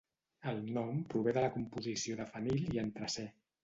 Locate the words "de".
1.39-1.45, 2.25-2.29